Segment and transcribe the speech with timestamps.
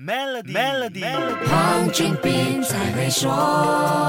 [0.00, 1.02] Melody，Melody，
[1.48, 4.07] 黄俊斌才会说。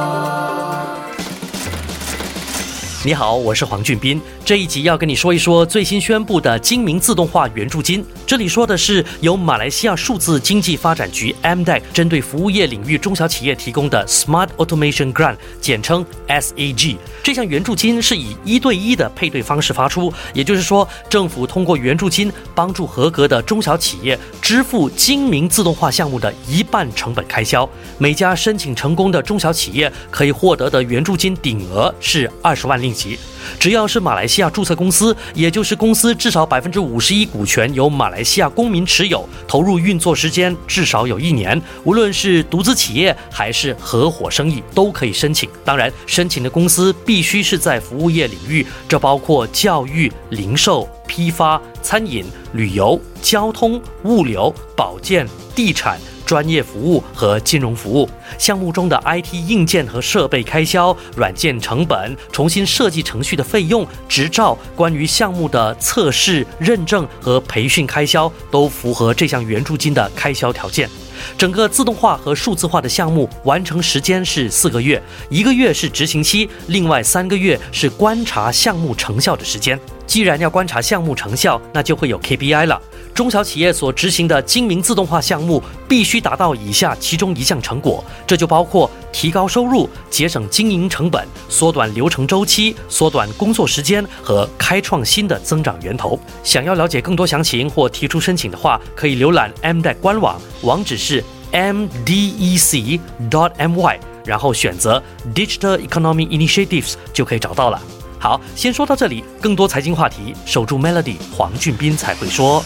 [3.06, 4.22] 你好，我是黄俊斌。
[4.44, 8.04] 这一集要跟你说一说最新宣布的精明自动化援助金。
[8.28, 16.98] 这里说的是由马来西亚数字经济发展局 MDEC 针对服务业领域中小企业提供的 Smart Automation Grant，简称 SAG。
[17.24, 27.68] 这项援助金是以一对一的配对方式发出，也就是说，政府通过援助金帮助合格的中小企业支付精明自动化项目的一半成本开销。
[27.98, 33.18] 每家申请成功的中小企业可以获得的援助金顶额是二十万令吉。
[33.60, 45.50] 只要是马来西亚注册公司，也就是公司至少百分之五十一股权由马来西亚公民持有，投入运作时间至少有一年，无论是独资企业还是合伙生意都可以申请。
[45.64, 56.00] 当然，申请的公司必须是在服务业领域，这包括教育、零售、批发、餐饮、旅游、交通、物流、保健、地产。
[56.30, 58.08] 专业服务和金融服务
[58.38, 70.88] 项目中的 IT 硬件和设备开销、软件成本、重新设计程序的费用、执照、关于项目的测试、认证和培训开销，都符合这项援助金的开销条件。
[71.36, 79.78] 整个自动化和数字化的项目完成时间是四个月，一个月是执行期，另外三个月是观察项目成效的时间。
[80.06, 82.82] 既然要观察项目成效，那就会有 KPI 了。
[83.20, 96.18] 中小企业所执行的精明自动化项目必须达到以下其中一项成果，这就包括提高收入、节省经营成本、缩短流程周期、缩短工作时间和开创新的增长源头。
[96.46, 105.04] 想要了解更多详情或提出申请的话，可以浏览 MDEC 官网，网址是 mdec.dot.my，然后选择
[105.36, 107.82] Digital Economy Initiatives 就可以找到了。
[108.20, 109.24] 好，先说到这里。
[109.42, 112.64] 更多财经话题，守住 Melody，黄俊斌才会说。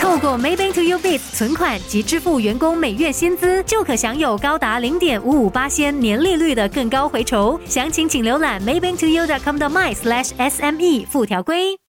[0.00, 7.60] 透过 Maybank to Ubit 存款及支付员工每月薪资，就可享有高达零点五五八仙年利率的更高回酬。
[7.66, 11.80] 详情请浏览 Maybank to U.com 的 my slash SME 附条规。